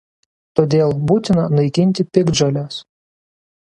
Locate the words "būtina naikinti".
1.11-2.07